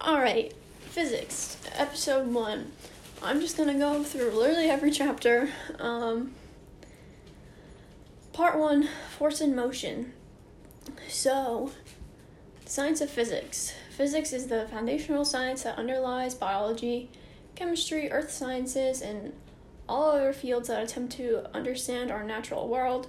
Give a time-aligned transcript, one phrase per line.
[0.00, 2.72] Alright, physics, episode one.
[3.22, 5.50] I'm just gonna go through literally every chapter.
[5.78, 6.32] Um,
[8.32, 10.14] part one force and motion.
[11.06, 11.72] So,
[12.64, 13.74] science of physics.
[13.94, 17.10] Physics is the foundational science that underlies biology,
[17.54, 19.34] chemistry, earth sciences, and
[19.86, 23.08] all other fields that attempt to understand our natural world.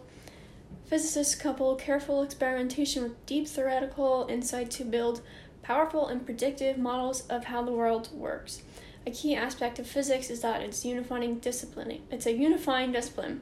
[0.87, 5.21] Physicists couple careful experimentation with deep theoretical insight to build
[5.63, 8.61] powerful and predictive models of how the world works.
[9.05, 12.01] A key aspect of physics is that it's unifying discipline.
[12.11, 13.41] It's a unifying discipline.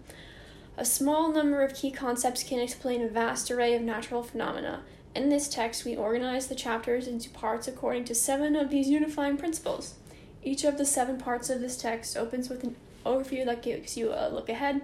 [0.78, 4.84] A small number of key concepts can explain a vast array of natural phenomena.
[5.14, 9.36] In this text, we organize the chapters into parts according to seven of these unifying
[9.36, 9.96] principles.
[10.42, 14.14] Each of the seven parts of this text opens with an overview that gives you
[14.14, 14.82] a look ahead.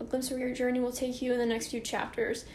[0.00, 2.46] A glimpse of where your journey will take you in the next few chapters.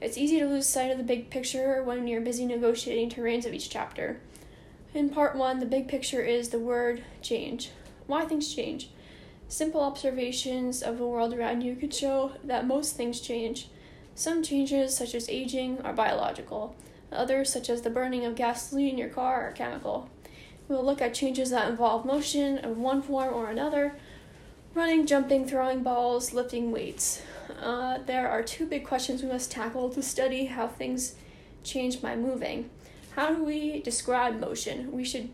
[0.00, 3.52] It's easy to lose sight of the big picture when you're busy negotiating terrains of
[3.52, 4.18] each chapter.
[4.94, 7.70] In part one, the big picture is the word change.
[8.06, 8.90] Why things change.
[9.46, 13.68] Simple observations of the world around you could show that most things change.
[14.14, 16.74] Some changes, such as aging, are biological.
[17.12, 20.08] Others, such as the burning of gasoline in your car, are chemical.
[20.68, 23.96] We will look at changes that involve motion of one form or another
[24.74, 27.22] running, jumping, throwing balls, lifting weights.
[27.60, 31.14] Uh, there are two big questions we must tackle to study how things
[31.64, 32.70] change by moving.
[33.16, 34.92] How do we describe motion?
[34.92, 35.30] We should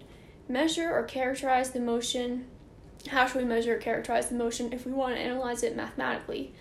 [0.49, 2.47] measure or characterize the motion.
[3.09, 6.53] How should we measure or characterize the motion if we want to analyze it mathematically?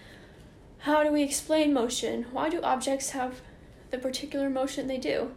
[0.79, 2.27] How do we explain motion?
[2.31, 3.41] Why do objects have
[3.89, 5.31] the particular motion they do?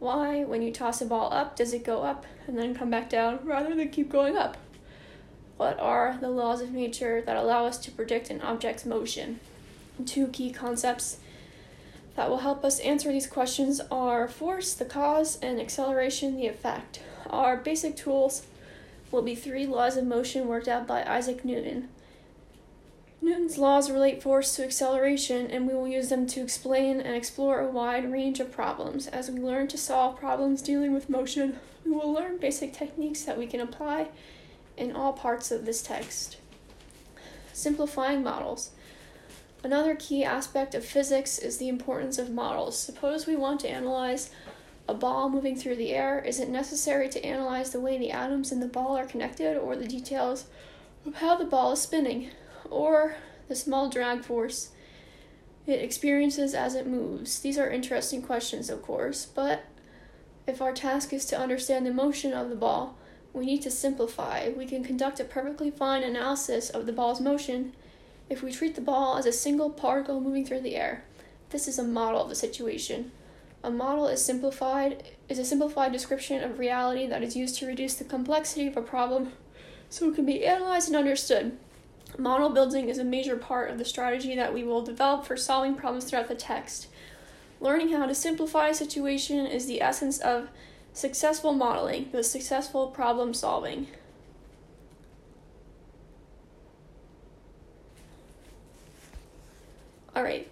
[0.00, 3.08] Why, when you toss a ball up, does it go up and then come back
[3.08, 4.58] down rather than keep going up?
[5.56, 9.38] What are the laws of nature that allow us to predict an object's motion?
[10.04, 11.18] Two key concepts
[12.16, 17.00] that will help us answer these questions are force, the cause, and acceleration, the effect.
[17.30, 18.46] Our basic tools
[19.10, 21.88] will be three laws of motion worked out by Isaac Newton.
[23.22, 27.60] Newton's laws relate force to acceleration, and we will use them to explain and explore
[27.60, 29.06] a wide range of problems.
[29.06, 33.38] As we learn to solve problems dealing with motion, we will learn basic techniques that
[33.38, 34.08] we can apply
[34.76, 36.36] in all parts of this text.
[37.52, 38.70] Simplifying models.
[39.62, 42.78] Another key aspect of physics is the importance of models.
[42.78, 44.30] Suppose we want to analyze
[44.86, 46.18] a ball moving through the air.
[46.18, 49.76] Is it necessary to analyze the way the atoms in the ball are connected or
[49.76, 50.44] the details
[51.06, 52.28] of how the ball is spinning
[52.68, 53.16] or
[53.48, 54.70] the small drag force
[55.66, 57.40] it experiences as it moves?
[57.40, 59.64] These are interesting questions, of course, but
[60.46, 62.98] if our task is to understand the motion of the ball,
[63.34, 64.48] we need to simplify.
[64.48, 67.72] We can conduct a perfectly fine analysis of the ball's motion
[68.30, 71.04] if we treat the ball as a single particle moving through the air.
[71.50, 73.10] This is a model of the situation.
[73.62, 77.94] A model is simplified is a simplified description of reality that is used to reduce
[77.94, 79.32] the complexity of a problem
[79.90, 81.56] so it can be analyzed and understood.
[82.16, 85.74] Model building is a major part of the strategy that we will develop for solving
[85.74, 86.86] problems throughout the text.
[87.60, 90.48] Learning how to simplify a situation is the essence of
[90.94, 93.88] successful modeling, the successful problem solving.
[100.16, 100.48] All right.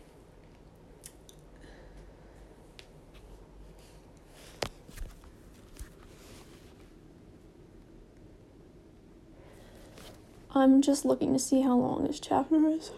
[10.54, 12.91] I'm just looking to see how long this chapter is.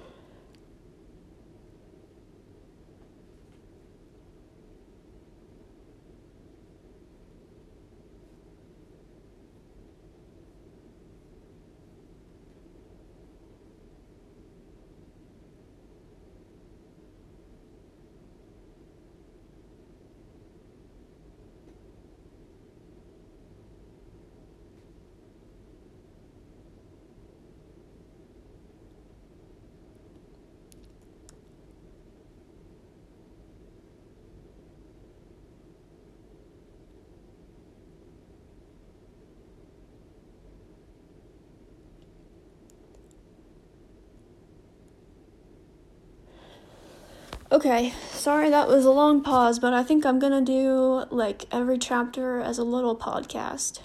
[47.55, 51.79] Okay, sorry that was a long pause, but I think I'm gonna do like every
[51.79, 53.79] chapter as a little podcast.